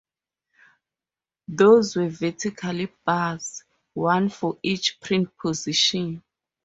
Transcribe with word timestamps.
These 1.47 1.95
were 1.95 2.09
vertical 2.09 2.87
bars, 3.05 3.63
one 3.93 4.29
for 4.29 4.57
each 4.63 4.99
print 4.99 5.29
position. 5.37 6.23